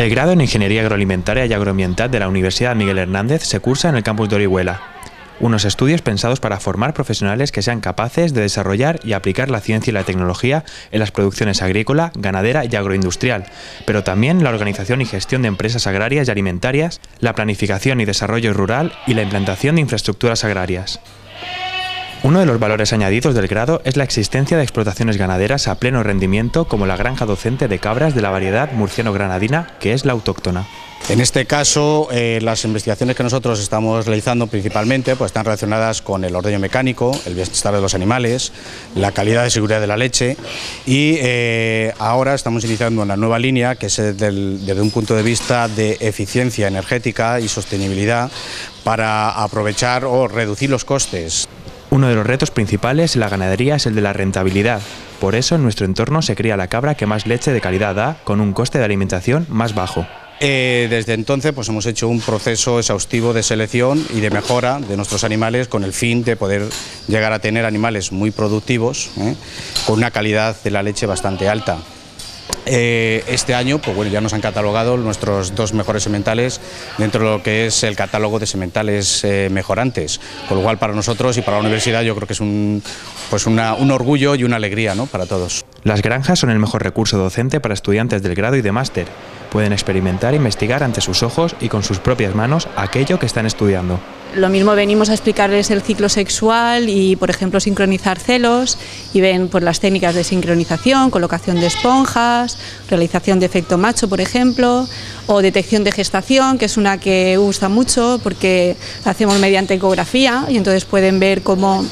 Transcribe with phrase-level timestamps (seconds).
[0.00, 3.96] El grado en Ingeniería Agroalimentaria y Agroambiental de la Universidad Miguel Hernández se cursa en
[3.96, 4.80] el campus de Orihuela.
[5.40, 9.90] Unos estudios pensados para formar profesionales que sean capaces de desarrollar y aplicar la ciencia
[9.90, 13.44] y la tecnología en las producciones agrícola, ganadera y agroindustrial,
[13.84, 18.54] pero también la organización y gestión de empresas agrarias y alimentarias, la planificación y desarrollo
[18.54, 20.98] rural y la implantación de infraestructuras agrarias.
[22.22, 26.02] Uno de los valores añadidos del grado es la existencia de explotaciones ganaderas a pleno
[26.02, 30.66] rendimiento como la granja docente de cabras de la variedad murciano-granadina, que es la autóctona.
[31.08, 36.22] En este caso, eh, las investigaciones que nosotros estamos realizando principalmente pues, están relacionadas con
[36.24, 38.52] el ordeño mecánico, el bienestar de los animales,
[38.94, 40.36] la calidad de seguridad de la leche
[40.84, 45.68] y eh, ahora estamos iniciando una nueva línea que es desde un punto de vista
[45.68, 48.30] de eficiencia energética y sostenibilidad
[48.84, 51.48] para aprovechar o reducir los costes.
[51.90, 54.80] Uno de los retos principales en la ganadería es el de la rentabilidad.
[55.18, 58.16] Por eso en nuestro entorno se cría la cabra que más leche de calidad da
[58.22, 60.06] con un coste de alimentación más bajo.
[60.38, 64.96] Eh, desde entonces pues hemos hecho un proceso exhaustivo de selección y de mejora de
[64.96, 66.62] nuestros animales con el fin de poder
[67.08, 69.34] llegar a tener animales muy productivos ¿eh?
[69.84, 71.78] con una calidad de la leche bastante alta.
[72.66, 76.60] Eh, este año, pues bueno, ya nos han catalogado nuestros dos mejores sementales
[76.98, 80.92] dentro de lo que es el catálogo de sementales eh, mejorantes, con lo cual para
[80.92, 82.82] nosotros y para la universidad yo creo que es un,
[83.30, 83.58] pues un
[83.90, 85.06] orgullo y una alegría ¿no?
[85.06, 85.64] para todos.
[85.82, 89.06] Las granjas son el mejor recurso docente para estudiantes del grado y de máster.
[89.50, 93.46] Pueden experimentar e investigar ante sus ojos y con sus propias manos aquello que están
[93.46, 93.98] estudiando.
[94.36, 98.78] Lo mismo venimos a explicarles el ciclo sexual y, por ejemplo, sincronizar celos
[99.12, 104.20] y ven pues, las técnicas de sincronización, colocación de esponjas, realización de efecto macho, por
[104.20, 104.86] ejemplo,
[105.26, 110.44] o detección de gestación, que es una que gusta mucho porque la hacemos mediante ecografía
[110.48, 111.84] y entonces pueden ver cómo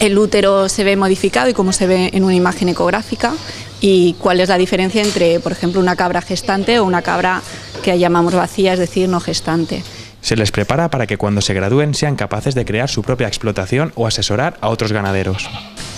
[0.00, 3.34] el útero se ve modificado y cómo se ve en una imagen ecográfica
[3.80, 7.42] y cuál es la diferencia entre, por ejemplo, una cabra gestante o una cabra
[7.82, 9.82] que llamamos vacía, es decir, no gestante.
[10.22, 13.92] Se les prepara para que cuando se gradúen sean capaces de crear su propia explotación
[13.94, 15.48] o asesorar a otros ganaderos.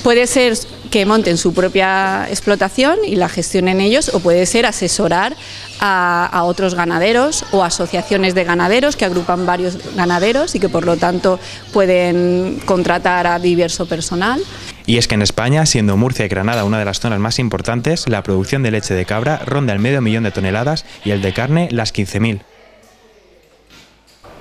[0.02, 0.54] Puede ser
[0.90, 5.34] que monten su propia explotación y la gestionen ellos, o puede ser asesorar
[5.80, 10.96] a, otros ganaderos o asociaciones de ganaderos que agrupan varios ganaderos y que por lo
[10.96, 11.40] tanto
[11.72, 14.42] pueden contratar a diverso personal.
[14.84, 18.08] Y es que en España, siendo Murcia y Granada una de las zonas más importantes,
[18.08, 21.32] la producción de leche de cabra ronda el medio millón de toneladas y el de
[21.32, 22.42] carne las 15.000.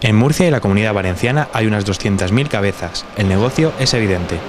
[0.01, 3.05] En Murcia y la comunidad valenciana hay unas 200.000 cabezas.
[3.16, 4.39] El negocio es evidente.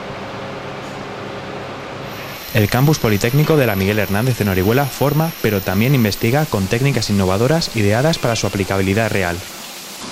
[2.55, 7.09] El campus politécnico de la Miguel Hernández en Orihuela forma, pero también investiga con técnicas
[7.09, 9.39] innovadoras ideadas para su aplicabilidad real.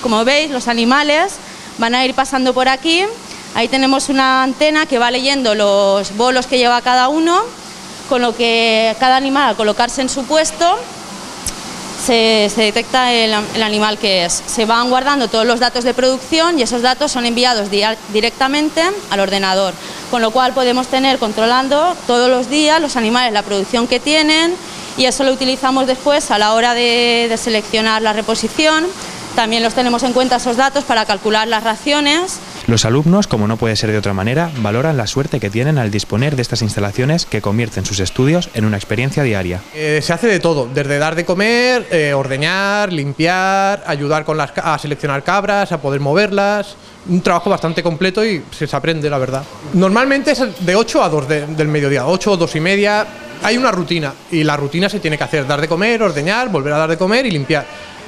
[0.02, 1.34] Como veis, los animales
[1.76, 3.04] van a ir pasando por aquí.
[3.54, 7.42] Ahí tenemos una antena que va leyendo los bolos que lleva cada uno,
[8.08, 10.78] con lo que cada animal al colocarse en su puesto
[12.10, 13.32] se, detecta el,
[13.62, 14.42] animal que es.
[14.46, 17.68] Se van guardando todos los datos de producción y esos datos son enviados
[18.12, 19.74] directamente al ordenador,
[20.10, 24.54] con lo cual podemos tener controlando todos los días los animales, la producción que tienen
[24.96, 28.86] y eso lo utilizamos después a la hora de seleccionar la reposición.
[29.36, 33.56] También los tenemos en cuenta esos datos para calcular las raciones los alumnos, como no
[33.56, 37.26] puede ser de otra manera, valoran la suerte que tienen al disponer de estas instalaciones
[37.26, 39.60] que convierten sus estudios en una experiencia diaria.
[39.74, 44.52] Eh, se hace de todo, desde dar de comer, eh, ordeñar, limpiar, ayudar con las,
[44.56, 46.76] a seleccionar cabras, a poder moverlas.
[47.08, 49.42] Un trabajo bastante completo y se aprende, la verdad.
[49.72, 53.06] Normalmente es de 8 a 2 del mediodía, 8 o 2 y media.
[53.42, 56.72] Hay una rutina y la rutina se tiene que hacer, dar de comer, ordeñar, volver
[56.74, 57.66] a dar de comer y limpiar.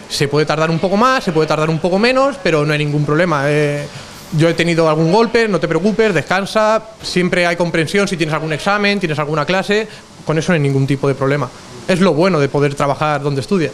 [0.09, 2.79] Se puede tardar un poco más, se puede tardar un poco menos, pero no hay
[2.79, 3.45] ningún problema.
[3.47, 3.89] Eh,
[4.37, 8.53] yo he tenido algún golpe, no te preocupes, descansa, siempre hay comprensión si tienes algún
[8.53, 9.89] examen, tienes alguna clase,
[10.25, 11.49] con eso no hay ningún tipo de problema.
[11.89, 13.73] Es lo bueno de poder trabajar donde estudias.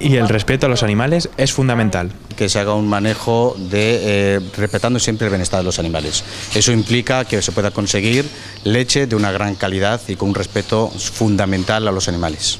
[0.00, 2.10] Y el respeto a los animales es fundamental.
[2.36, 6.24] Que se haga un manejo de eh, respetando siempre el bienestar de los animales.
[6.54, 8.24] Eso implica que se pueda conseguir
[8.64, 12.58] leche de una gran calidad y con un respeto fundamental a los animales.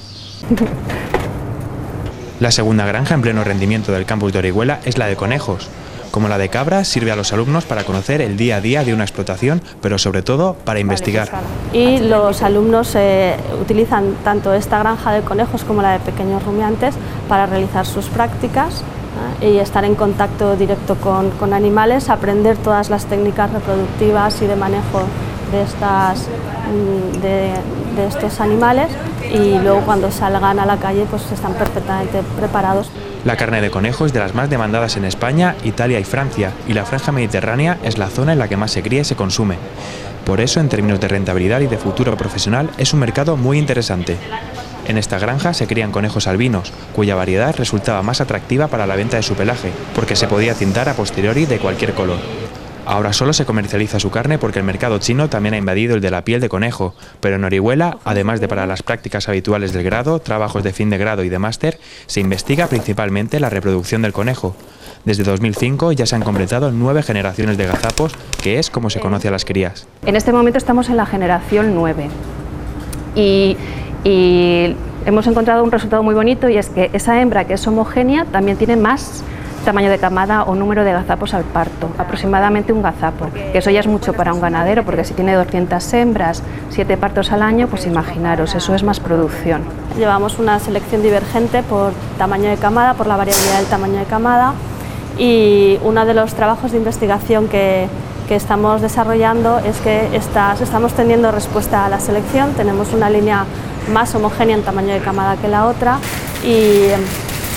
[2.39, 5.69] La segunda granja en pleno rendimiento del campus de Orihuela es la de conejos,
[6.13, 8.95] como la de Cabra, sirve a los alumnos para conocer el día a día de
[8.95, 11.29] una explotación, pero sobre todo para investigar.
[11.73, 16.95] Y los alumnos eh, utilizan tanto esta granja de conejos como la de pequeños rumiantes
[17.29, 18.85] para realizar sus prácticas
[19.41, 25.03] y estar en contacto directo con, animales, aprender todas las técnicas reproductivas y de manejo
[25.51, 26.29] de, estas,
[26.69, 28.89] mm, de estos animales
[29.33, 32.91] y luego cuando salgan a la calle pues están perfectamente preparados.
[33.25, 36.73] La carne de conejo es de las más demandadas en España, Italia y Francia, y
[36.73, 39.59] la franja mediterránea es la zona en la que más se cría y se consume.
[40.27, 44.17] Por eso, en términos de rentabilidad y de futuro profesional, es un mercado muy interesante.
[44.89, 49.19] En esta granja se crían conejos albinos, cuya variedad resultaba más atractiva para la venta
[49.19, 52.19] de su pelaje, porque se podía tintar a posteriori de cualquier color.
[52.85, 56.11] Ahora solo se comercializa su carne porque el mercado chino también ha invadido el de
[56.11, 60.19] la piel de conejo, pero en Orihuela, además de para las prácticas habituales del grado,
[60.19, 64.57] trabajos de fin de grado y de máster, se investiga principalmente la reproducción del conejo.
[65.05, 69.29] Desde 2005 ya se han completado nueve generaciones de gazapos, que es como se conoce
[69.29, 69.87] a las crías.
[70.05, 72.09] En este momento estamos en la generación 9
[73.15, 73.57] y,
[74.03, 74.77] y
[75.07, 78.57] hemos encontrado un resultado muy bonito y es que esa hembra que es homogénea también
[78.57, 79.23] tiene más
[79.63, 83.81] tamaño de camada o número de gazapos al parto, aproximadamente un gazapo, que eso ya
[83.81, 87.87] es mucho para un ganadero, porque si tiene 200 hembras, 7 partos al año, pues
[87.87, 89.63] imaginaros, eso es más producción.
[89.97, 94.55] Llevamos una selección divergente por tamaño de camada, por la variabilidad del tamaño de camada
[95.19, 97.89] y uno de los trabajos de investigación que,
[98.29, 103.45] que estamos desarrollando es que estamos teniendo respuesta a la selección, tenemos una línea
[103.93, 105.99] más homogénea en tamaño de camada que la otra
[106.45, 106.87] y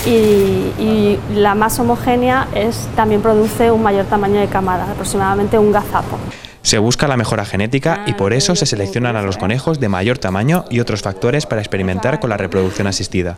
[0.06, 6.18] y, la más homogénea es, también produce un mayor tamaño de camada, aproximadamente un gazapo.
[6.62, 10.18] Se busca la mejora genética y por eso se seleccionan a los conejos de mayor
[10.18, 13.36] tamaño y otros factores para experimentar con la reproducción asistida.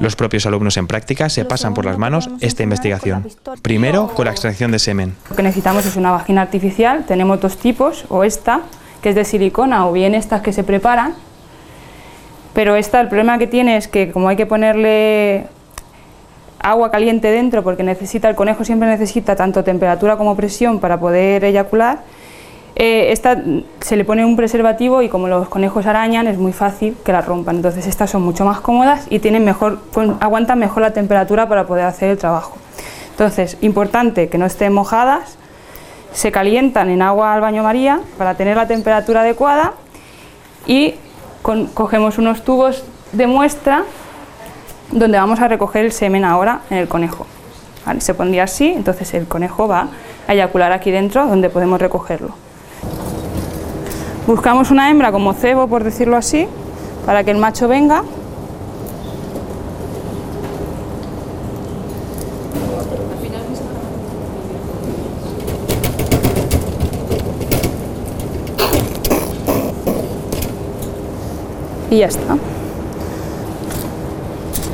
[0.00, 3.26] Los propios alumnos en práctica se pasan por las manos esta investigación.
[3.62, 5.14] Primero, con la extracción de semen.
[5.30, 8.60] Lo que necesitamos es una vagina artificial, tenemos dos tipos, o esta,
[9.02, 11.14] que es de silicona, o bien estas que se preparan.
[12.54, 15.46] Pero esta, el problema que tiene es que como hay que ponerle
[16.64, 21.44] agua caliente dentro porque necesita, el conejo siempre necesita tanto temperatura como presión para poder
[21.44, 22.00] eyacular.
[22.76, 23.40] Eh, esta
[23.80, 27.20] se le pone un preservativo y como los conejos arañan es muy fácil que la
[27.20, 27.56] rompan.
[27.56, 29.78] Entonces estas son mucho más cómodas y tienen mejor,
[30.20, 32.56] aguantan mejor la temperatura para poder hacer el trabajo.
[33.10, 35.36] Entonces, importante que no estén mojadas,
[36.12, 39.74] se calientan en agua al baño María para tener la temperatura adecuada
[40.66, 40.94] y
[41.74, 43.84] cogemos unos tubos de muestra
[44.90, 47.26] donde vamos a recoger el semen ahora en el conejo.
[47.98, 49.88] Se pondría así, entonces el conejo va
[50.26, 52.30] a eyacular aquí dentro donde podemos recogerlo.
[54.26, 56.48] Buscamos una hembra como cebo, por decirlo así,
[57.04, 58.02] para que el macho venga.
[71.90, 72.36] Y ya está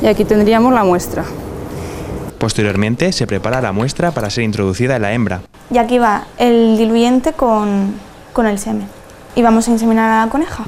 [0.01, 1.23] y aquí tendríamos la muestra.
[2.37, 5.41] Posteriormente se prepara la muestra para ser introducida en la hembra.
[5.69, 7.93] Y aquí va el diluyente con,
[8.33, 8.87] con el semen.
[9.35, 10.63] Y vamos a inseminar a la coneja.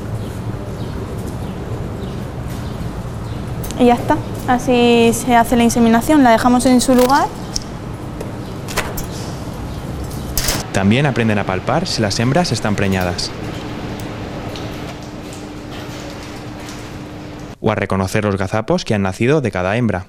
[3.79, 4.17] Y ya está.
[4.47, 7.27] Así se hace la inseminación, la dejamos en su lugar.
[10.73, 13.31] También aprenden a palpar si las hembras están preñadas.
[17.63, 20.05] O a reconocer los gazapos que han nacido de cada hembra.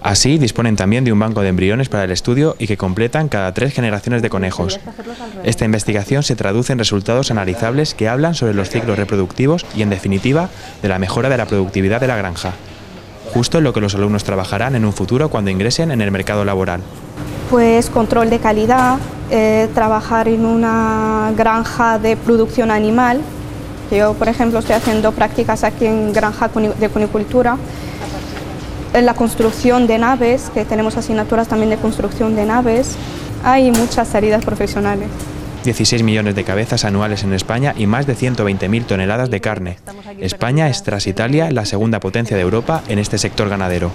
[0.00, 3.52] Así disponen también de un banco de embriones para el estudio y que completan cada
[3.52, 4.80] tres generaciones de conejos.
[5.44, 9.90] Esta investigación se traduce en resultados analizables que hablan sobre los ciclos reproductivos y, en
[9.90, 10.48] definitiva,
[10.82, 12.52] de la mejora de la productividad de la granja.
[13.32, 16.44] Justo en lo que los alumnos trabajarán en un futuro cuando ingresen en el mercado
[16.44, 16.80] laboral.
[17.48, 18.98] Pues control de calidad,
[19.30, 23.20] eh, trabajar en una granja de producción animal
[23.90, 27.56] yo, por ejemplo, estoy haciendo prácticas aquí en Granja de Cunicultura,
[28.94, 32.96] en la construcción de naves, que tenemos asignaturas también de construcción de naves.
[33.44, 35.08] Hay muchas salidas profesionales.
[35.64, 39.78] 16 millones de cabezas anuales en España y más de 120.000 toneladas de carne.
[40.18, 43.90] España es, tras Italia, la segunda potencia de Europa en este sector ganadero.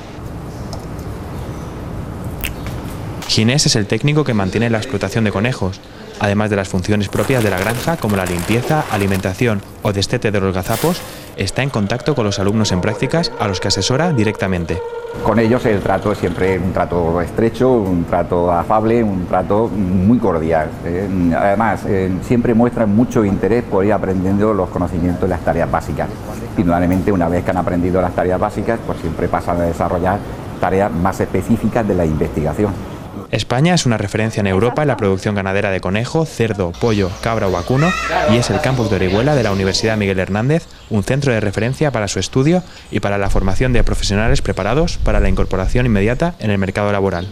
[3.28, 5.82] Ginés es el técnico que mantiene la explotación de conejos
[6.20, 10.40] además de las funciones propias de la granja como la limpieza, alimentación o destete de
[10.40, 11.02] los gazapos,
[11.36, 14.82] está en contacto con los alumnos en prácticas a los que asesora directamente.
[15.24, 20.20] Con ellos el trato es siempre un trato estrecho, un trato afable, un trato muy
[20.20, 20.70] cordial.
[20.86, 21.08] ¿eh?
[21.36, 26.10] Además, eh, siempre muestran mucho interés por ir aprendiendo los conocimientos de las tareas básicas.
[26.58, 30.20] Indudablemente, una vez que han aprendido las tareas básicas, pues siempre pasan a desarrollar
[30.60, 32.97] tareas más específicas de la investigación.
[33.32, 37.48] España es una referencia en Europa en la producción ganadera de conejo, cerdo, pollo, cabra
[37.48, 37.92] o vacuno
[38.32, 41.92] y es el campus de Orihuela de la Universidad Miguel Hernández un centro de referencia
[41.92, 46.52] para su estudio y para la formación de profesionales preparados para la incorporación inmediata en
[46.52, 47.28] el mercado laboral.